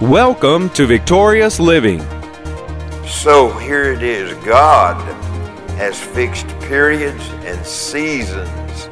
[0.00, 2.00] Welcome to Victorious Living.
[3.04, 4.94] So here it is God
[5.72, 8.84] has fixed periods and seasons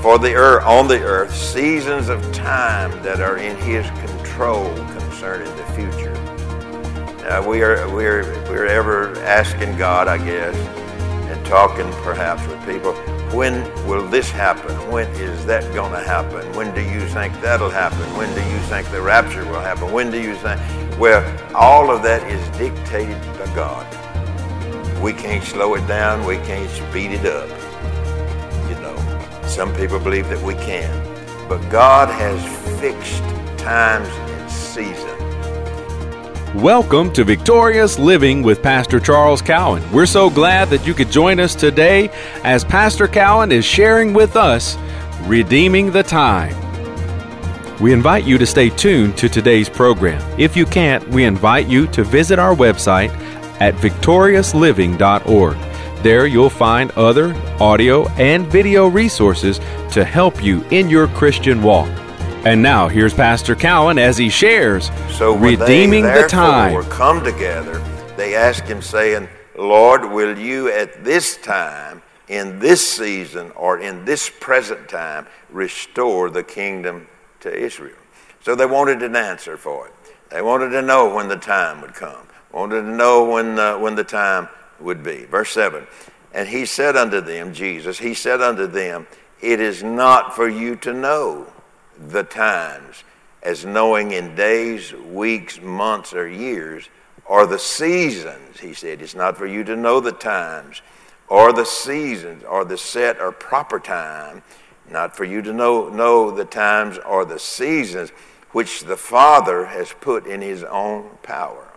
[0.00, 5.52] for the earth on the earth, seasons of time that are in his control concerning
[5.56, 6.14] the future.
[7.44, 12.92] We are we're we're ever asking God, I guess, and talking perhaps with people,
[13.36, 14.74] when will this happen?
[14.90, 16.50] When is that going to happen?
[16.56, 18.00] When do you think that'll happen?
[18.16, 19.92] When do you think the rapture will happen?
[19.92, 20.58] When do you think?
[20.98, 21.22] Well,
[21.54, 23.86] all of that is dictated by God.
[25.02, 26.24] We can't slow it down.
[26.24, 27.50] We can't speed it up.
[28.70, 30.90] You know, some people believe that we can.
[31.46, 32.40] But God has
[32.80, 33.22] fixed
[33.58, 35.15] times and seasons.
[36.62, 39.82] Welcome to Victorious Living with Pastor Charles Cowan.
[39.92, 42.08] We're so glad that you could join us today
[42.44, 44.78] as Pastor Cowan is sharing with us
[45.24, 46.56] Redeeming the Time.
[47.78, 50.22] We invite you to stay tuned to today's program.
[50.40, 53.10] If you can't, we invite you to visit our website
[53.60, 55.56] at victoriousliving.org.
[56.02, 59.58] There you'll find other audio and video resources
[59.92, 62.05] to help you in your Christian walk.
[62.46, 66.80] And now here's Pastor Cowan as he shares So redeeming they the time.
[66.84, 67.82] come together,
[68.16, 74.04] they ask him, saying, Lord, will you at this time, in this season, or in
[74.04, 77.08] this present time, restore the kingdom
[77.40, 77.98] to Israel?
[78.42, 79.94] So they wanted an answer for it.
[80.30, 82.28] They wanted to know when the time would come.
[82.52, 85.24] Wanted to know when uh, when the time would be.
[85.24, 85.84] Verse seven.
[86.32, 89.08] And he said unto them, Jesus, he said unto them,
[89.40, 91.52] It is not for you to know
[91.98, 93.04] the times
[93.42, 96.88] as knowing in days, weeks, months, or years,
[97.24, 98.58] or the seasons.
[98.58, 100.82] He said, It's not for you to know the times,
[101.28, 104.42] or the seasons, or the set or proper time,
[104.90, 108.10] not for you to know, know the times or the seasons
[108.50, 111.68] which the Father has put in His own power.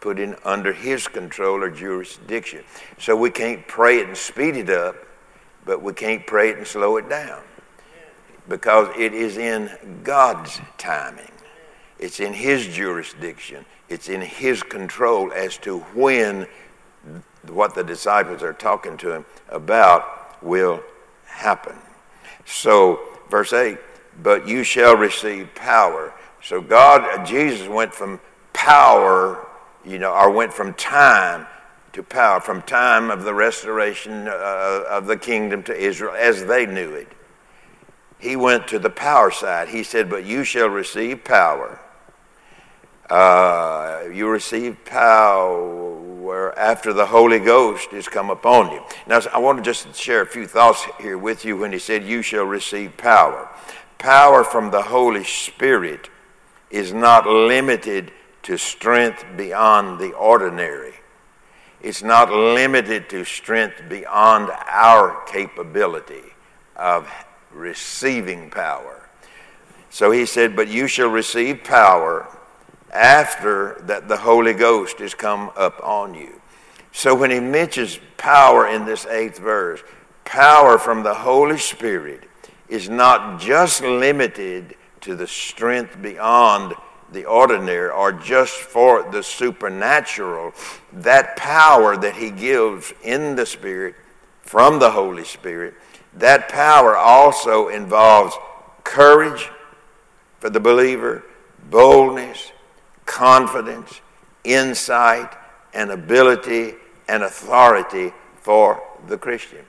[0.00, 2.64] Put in under His control or jurisdiction.
[2.98, 4.96] So we can't pray it and speed it up,
[5.64, 7.40] but we can't pray it and slow it down
[8.48, 9.70] because it is in
[10.02, 11.30] God's timing.
[11.98, 13.64] It's in His jurisdiction.
[13.88, 16.46] It's in His control as to when
[17.48, 20.82] what the disciples are talking to Him about will
[21.26, 21.76] happen.
[22.44, 23.00] So,
[23.30, 23.78] verse 8,
[24.22, 26.12] but you shall receive power.
[26.42, 28.20] So, God, Jesus went from
[28.52, 29.46] power,
[29.84, 31.46] you know, or went from time
[31.94, 36.66] to power, from time of the restoration uh, of the kingdom to Israel as they
[36.66, 37.08] knew it
[38.18, 39.68] he went to the power side.
[39.68, 41.80] He said, But you shall receive power.
[43.10, 48.82] Uh, you receive power after the Holy Ghost is come upon you.
[49.06, 52.04] Now, I want to just share a few thoughts here with you when he said,
[52.04, 53.48] You shall receive power.
[53.98, 56.08] Power from the Holy Spirit
[56.70, 58.10] is not limited
[58.42, 60.94] to strength beyond the ordinary.
[61.80, 66.22] It's not limited to strength beyond our capability
[66.76, 67.08] of
[67.54, 69.08] receiving power.
[69.90, 72.26] So he said, But you shall receive power
[72.92, 76.40] after that the Holy Ghost is come up on you.
[76.92, 79.80] So when he mentions power in this eighth verse,
[80.24, 82.28] power from the Holy Spirit
[82.68, 86.74] is not just limited to the strength beyond
[87.12, 90.52] the ordinary or just for the supernatural.
[90.92, 93.96] That power that he gives in the Spirit
[94.44, 95.74] from the Holy Spirit
[96.16, 98.36] that power also involves
[98.84, 99.50] courage
[100.38, 101.24] for the believer,
[101.70, 102.52] boldness,
[103.06, 104.00] confidence,
[104.44, 105.34] insight,
[105.72, 106.74] and ability
[107.08, 109.64] and authority for the Christian.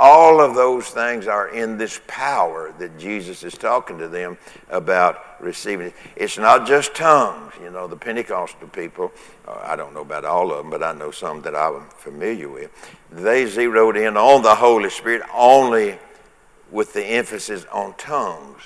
[0.00, 4.38] All of those things are in this power that Jesus is talking to them
[4.70, 5.92] about receiving.
[6.14, 7.54] It's not just tongues.
[7.60, 9.10] You know, the Pentecostal people,
[9.46, 12.48] uh, I don't know about all of them, but I know some that I'm familiar
[12.48, 12.70] with.
[13.10, 15.98] They zeroed in on the Holy Spirit only
[16.70, 18.62] with the emphasis on tongues.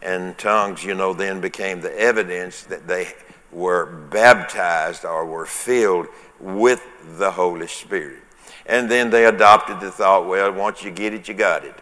[0.00, 3.12] And tongues, you know, then became the evidence that they
[3.50, 6.06] were baptized or were filled
[6.38, 6.84] with
[7.18, 8.22] the Holy Spirit.
[8.66, 11.74] And then they adopted the thought, well, once you get it, you got it.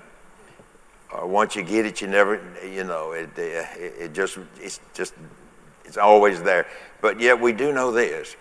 [1.12, 5.14] Or once you get it, you never, you know, it, it, it just, it's just,
[5.84, 6.66] it's always there.
[7.00, 8.36] But yet we do know this,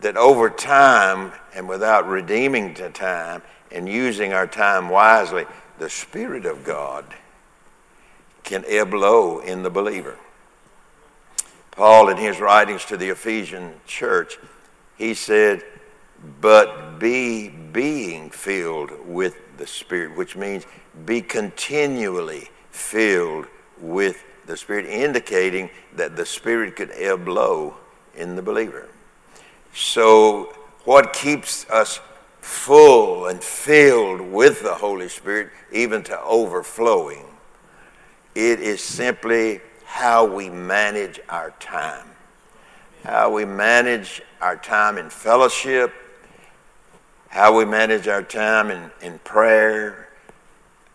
[0.00, 5.46] that over time and without redeeming the time and using our time wisely,
[5.78, 7.04] the Spirit of God
[8.42, 10.16] can ebb low in the believer.
[11.70, 14.38] Paul, in his writings to the Ephesian church,
[14.98, 15.62] he said,
[16.40, 20.66] but be being filled with the Spirit, which means
[21.06, 23.46] be continually filled
[23.78, 27.74] with the Spirit indicating that the Spirit could ebb low
[28.16, 28.88] in the believer.
[29.74, 30.52] So,
[30.84, 32.00] what keeps us
[32.40, 37.24] full and filled with the Holy Spirit, even to overflowing,
[38.34, 42.06] it is simply how we manage our time.
[43.04, 45.92] How we manage our time in fellowship,
[47.30, 50.08] how we manage our time in, in prayer,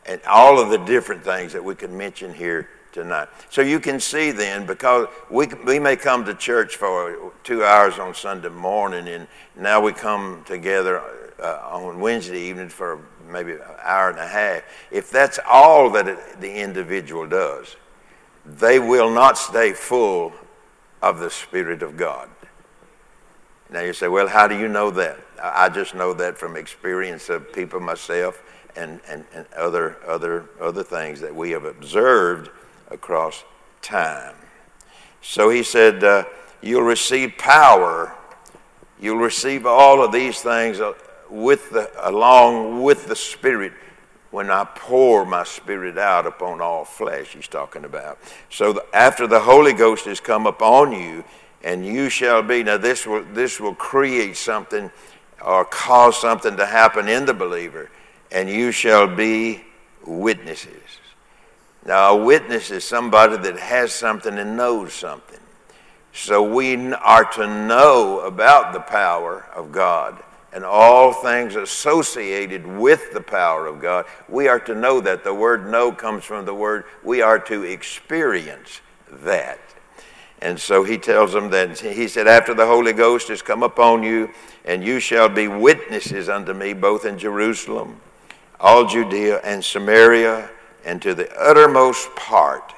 [0.05, 3.27] and all of the different things that we could mention here tonight.
[3.49, 7.99] So you can see then, because we, we may come to church for two hours
[7.99, 9.27] on Sunday morning, and
[9.57, 11.01] now we come together
[11.41, 12.99] uh, on Wednesday evening for
[13.29, 14.61] maybe an hour and a half.
[14.91, 17.75] If that's all that it, the individual does,
[18.45, 20.33] they will not stay full
[21.01, 22.29] of the Spirit of God.
[23.69, 25.19] Now you say, well, how do you know that?
[25.41, 28.41] I just know that from experience of people myself
[28.75, 32.49] and, and, and other, other, other things that we have observed
[32.89, 33.43] across
[33.81, 34.35] time.
[35.21, 36.25] So he said, uh,
[36.61, 38.15] You'll receive power.
[38.99, 40.93] You'll receive all of these things uh,
[41.29, 43.73] with the, along with the Spirit
[44.31, 48.17] when I pour my Spirit out upon all flesh, he's talking about.
[48.49, 51.23] So the, after the Holy Ghost has come upon you,
[51.63, 54.91] and you shall be, now this will, this will create something
[55.45, 57.89] or cause something to happen in the believer,
[58.31, 59.63] and you shall be
[60.05, 60.71] witnesses.
[61.85, 65.39] Now, a witness is somebody that has something and knows something.
[66.13, 73.11] So we are to know about the power of God and all things associated with
[73.13, 74.05] the power of God.
[74.29, 75.23] We are to know that.
[75.23, 78.79] The word know comes from the word we are to experience
[79.11, 79.59] that.
[80.45, 84.03] And so he tells them that he said, After the Holy Ghost has come upon
[84.03, 84.29] you,
[84.63, 87.99] and you shall be witnesses unto me both in Jerusalem,
[88.59, 90.51] all Judea, and Samaria
[90.85, 92.73] and to the uttermost part.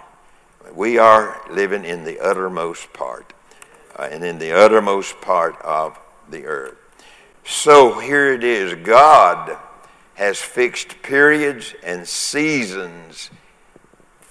[0.73, 3.33] We are living in the uttermost part,
[3.99, 5.99] uh, and in the uttermost part of
[6.29, 6.77] the earth.
[7.43, 9.57] So here it is God
[10.13, 13.29] has fixed periods and seasons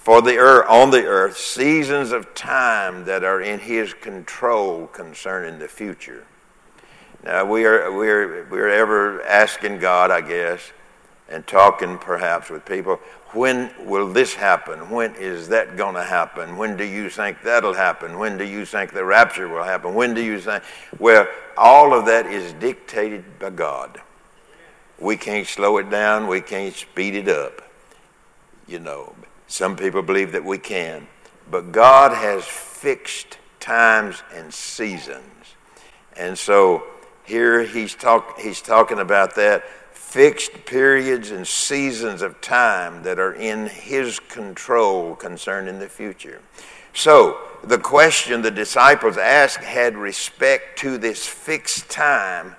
[0.07, 5.59] for the earth on the earth seasons of time that are in his control concerning
[5.59, 6.25] the future
[7.25, 10.71] now we are we're we're ever asking god i guess
[11.27, 12.95] and talking perhaps with people
[13.33, 14.89] when will this happen?
[14.89, 16.55] When is that going to happen?
[16.55, 18.17] When do you think that'll happen?
[18.17, 19.93] When do you think the rapture will happen?
[19.93, 20.63] When do you think?
[20.97, 21.27] Well,
[21.57, 23.99] all of that is dictated by God.
[24.97, 27.61] We can't slow it down, we can't speed it up.
[28.65, 29.13] You know,
[29.47, 31.07] some people believe that we can.
[31.49, 35.23] But God has fixed times and seasons.
[36.15, 36.83] And so
[37.23, 39.63] here he's, talk, he's talking about that
[40.07, 46.41] fixed periods and seasons of time that are in His control concerning the future.
[46.93, 52.55] So, the question the disciples asked had respect to this fixed time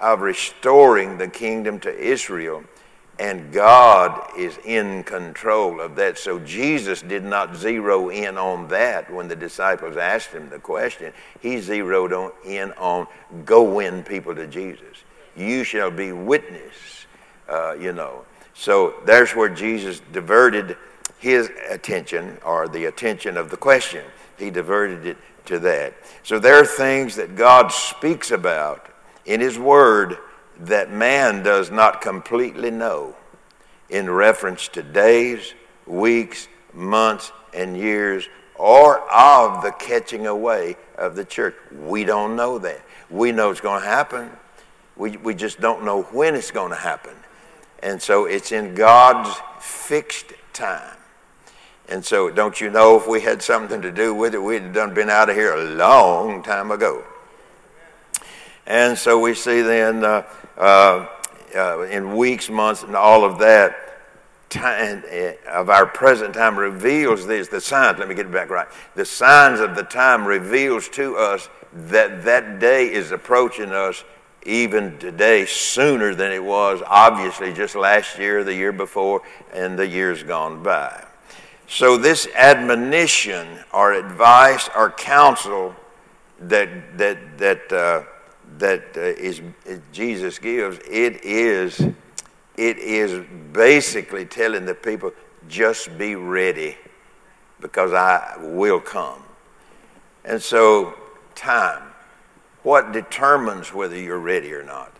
[0.00, 2.64] of restoring the kingdom to Israel,
[3.18, 6.18] and God is in control of that.
[6.18, 11.12] So, Jesus did not zero in on that when the disciples asked him the question.
[11.40, 13.06] He zeroed on, in on
[13.44, 15.04] go win people to Jesus
[15.36, 17.06] you shall be witness,
[17.48, 18.24] uh, you know.
[18.54, 20.76] So there's where Jesus diverted
[21.18, 24.04] his attention or the attention of the question.
[24.38, 25.16] He diverted it
[25.46, 25.94] to that.
[26.22, 28.88] So there are things that God speaks about
[29.26, 30.16] in his word
[30.60, 33.14] that man does not completely know
[33.88, 35.54] in reference to days,
[35.86, 41.54] weeks, months, and years, or of the catching away of the church.
[41.72, 42.80] We don't know that.
[43.10, 44.30] We know it's going to happen.
[44.96, 47.14] We, we just don't know when it's going to happen.
[47.82, 50.96] And so it's in God's fixed time.
[51.88, 54.74] And so, don't you know if we had something to do with it, we'd have
[54.74, 57.04] done been out of here a long time ago.
[58.66, 61.08] And so we see then uh, uh,
[61.54, 63.82] uh, in weeks, months, and all of that,
[64.48, 67.48] time uh, of our present time reveals this.
[67.48, 68.68] The signs, let me get it back right.
[68.94, 74.04] The signs of the time reveals to us that that day is approaching us
[74.44, 79.86] even today sooner than it was, obviously, just last year, the year before, and the
[79.86, 81.04] years gone by.
[81.68, 85.74] So, this admonition or advice or counsel
[86.38, 88.02] that, that, that, uh,
[88.58, 89.40] that uh, is,
[89.92, 91.80] Jesus gives, it is,
[92.56, 95.12] it is basically telling the people
[95.48, 96.76] just be ready
[97.60, 99.22] because I will come.
[100.24, 100.94] And so,
[101.34, 101.82] time
[102.66, 104.90] what determines whether you're ready or not?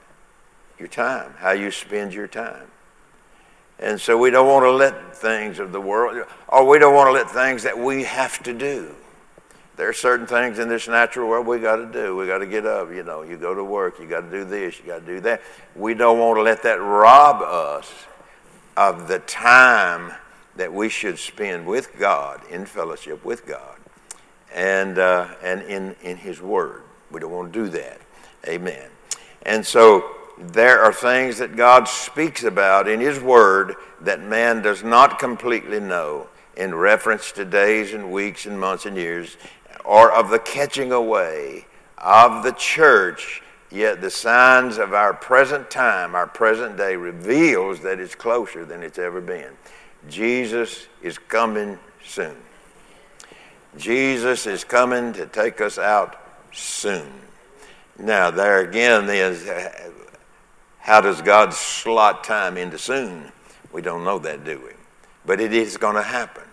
[0.78, 2.68] Your time, how you spend your time.
[3.80, 7.08] And so we don't want to let things of the world, or we don't want
[7.08, 8.94] to let things that we have to do.
[9.76, 12.16] There are certain things in this natural world we got to do.
[12.16, 12.90] We got to get up.
[12.90, 14.00] You know, you go to work.
[14.00, 14.78] You got to do this.
[14.78, 15.42] You got to do that.
[15.74, 17.92] We don't want to let that rob us
[18.76, 20.12] of the time
[20.56, 23.76] that we should spend with God in fellowship with God,
[24.54, 26.82] and uh, and in in His Word.
[27.10, 28.00] We don't want to do that.
[28.48, 28.88] Amen.
[29.42, 34.82] And so there are things that God speaks about in His Word that man does
[34.82, 39.36] not completely know in reference to days and weeks and months and years,
[39.84, 41.66] or of the catching away
[41.98, 43.42] of the church.
[43.70, 48.82] Yet the signs of our present time, our present day, reveals that it's closer than
[48.82, 49.52] it's ever been.
[50.08, 52.36] Jesus is coming soon.
[53.76, 56.16] Jesus is coming to take us out
[56.52, 57.12] soon.
[57.98, 59.48] Now, there again is
[60.78, 63.32] how does God slot time into soon?
[63.72, 64.70] We don't know that, do we?
[65.26, 66.44] But it is going to happen.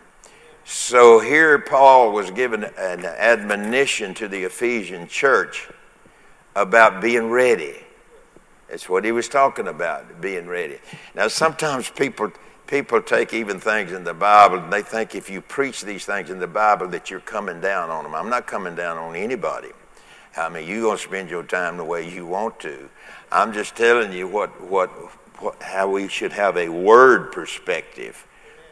[0.65, 5.69] So here Paul was given an admonition to the Ephesian church
[6.55, 7.75] about being ready.
[8.69, 10.77] That's what he was talking about, being ready.
[11.15, 12.31] Now sometimes people
[12.65, 16.29] people take even things in the Bible and they think if you preach these things
[16.29, 18.15] in the Bible that you're coming down on them.
[18.15, 19.69] I'm not coming down on anybody.
[20.35, 22.89] I mean, you're going to spend your time the way you want to.
[23.31, 24.89] I'm just telling you what, what,
[25.39, 28.25] what, how we should have a word perspective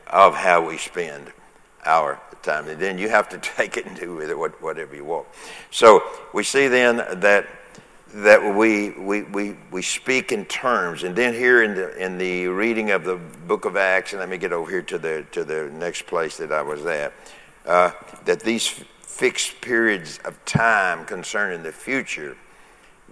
[0.07, 1.31] of how we spend
[1.85, 2.67] our time.
[2.67, 5.27] And then you have to take it and do with it whatever you want.
[5.69, 7.47] So we see then that
[8.13, 11.03] that we, we, we, we speak in terms.
[11.03, 14.29] And then here in the, in the reading of the book of Acts, and let
[14.29, 17.13] me get over here to the, to the next place that I was at,
[17.65, 17.91] uh,
[18.25, 22.35] that these fixed periods of time concerning the future,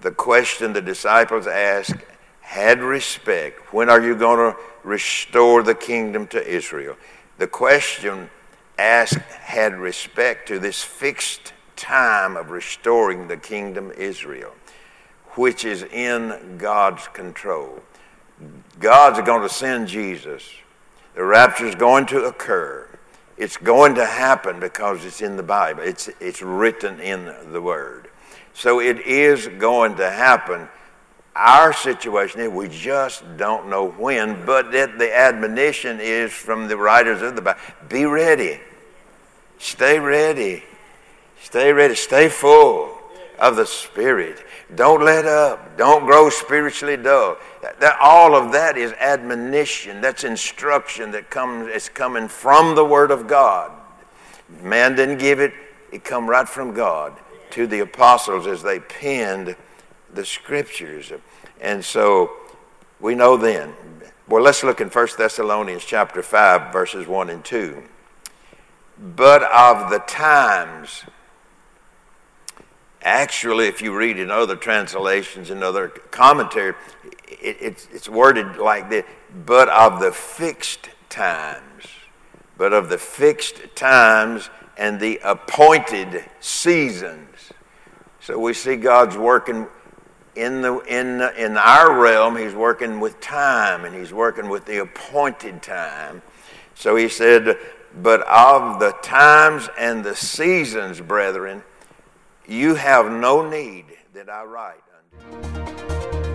[0.01, 2.01] the question the disciples asked
[2.41, 3.73] had respect.
[3.73, 6.97] When are you going to restore the kingdom to Israel?
[7.37, 8.29] The question
[8.79, 14.53] asked had respect to this fixed time of restoring the kingdom Israel
[15.39, 17.79] which is in God's control.
[18.79, 20.49] God's going to send Jesus.
[21.15, 22.87] The rapture is going to occur.
[23.37, 25.83] It's going to happen because it's in the Bible.
[25.83, 28.09] It's, it's written in the Word.
[28.53, 30.67] So it is going to happen.
[31.35, 37.21] Our situation is we just don't know when, but the admonition is from the writers
[37.21, 38.59] of the Bible be ready.
[39.59, 40.63] Stay ready.
[41.41, 41.93] Stay ready.
[41.93, 42.97] Stay full
[43.37, 44.43] of the Spirit.
[44.75, 45.77] Don't let up.
[45.77, 47.37] Don't grow spiritually dull.
[47.61, 50.01] That, that, all of that is admonition.
[50.01, 51.67] That's instruction that comes.
[51.67, 53.71] It's coming from the Word of God.
[54.61, 55.53] Man didn't give it.
[55.91, 57.13] It come right from God
[57.51, 59.55] to the apostles as they penned
[60.13, 61.11] the Scriptures.
[61.59, 62.31] And so
[62.99, 63.73] we know then.
[64.27, 67.83] Well, let's look in 1 Thessalonians chapter 5, verses 1 and 2.
[68.99, 71.05] But of the times
[73.01, 76.73] Actually, if you read in other translations and other commentary,
[77.27, 79.05] it, it's, it's worded like this
[79.45, 81.85] but of the fixed times,
[82.57, 87.53] but of the fixed times and the appointed seasons.
[88.19, 89.67] So we see God's working
[90.35, 94.81] in, the, in, in our realm, He's working with time and He's working with the
[94.81, 96.21] appointed time.
[96.75, 97.57] So He said,
[97.95, 101.63] But of the times and the seasons, brethren,
[102.47, 104.81] you have no need that I write.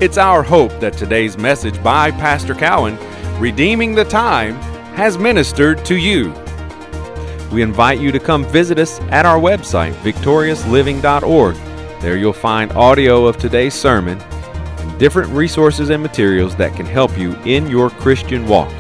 [0.01, 2.99] It's our hope that today's message by Pastor Cowan,
[3.39, 4.55] Redeeming the Time,
[4.97, 6.35] has ministered to you.
[7.53, 11.57] We invite you to come visit us at our website, victoriousliving.org.
[12.01, 17.17] There you'll find audio of today's sermon and different resources and materials that can help
[17.17, 18.73] you in your Christian walk.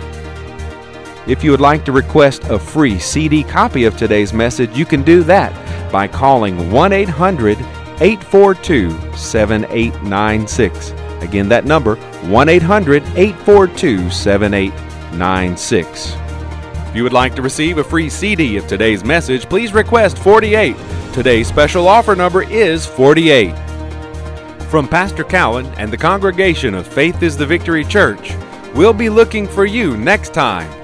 [1.26, 5.02] If you would like to request a free CD copy of today's message, you can
[5.02, 5.52] do that
[5.90, 7.56] by calling 1 800
[8.00, 10.90] 842 7896.
[11.22, 16.16] Again, that number 1 800 842 7896.
[16.88, 20.76] If you would like to receive a free CD of today's message, please request 48.
[21.14, 23.56] Today's special offer number is 48.
[24.68, 28.34] From Pastor Cowan and the congregation of Faith is the Victory Church,
[28.74, 30.83] we'll be looking for you next time